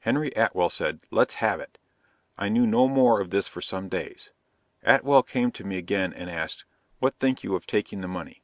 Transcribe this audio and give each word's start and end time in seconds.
Henry 0.00 0.32
Atwell 0.34 0.68
said 0.68 0.98
"let's 1.12 1.34
have 1.34 1.60
it." 1.60 1.78
I 2.36 2.48
knew 2.48 2.66
no 2.66 2.88
more 2.88 3.20
of 3.20 3.30
this 3.30 3.46
for 3.46 3.60
some 3.62 3.88
days. 3.88 4.32
Atwell 4.82 5.22
came 5.22 5.52
to 5.52 5.62
me 5.62 5.76
again 5.78 6.12
and 6.12 6.28
asked 6.28 6.64
"what 6.98 7.20
think 7.20 7.44
you 7.44 7.54
of 7.54 7.68
taking 7.68 8.00
the 8.00 8.08
money." 8.08 8.42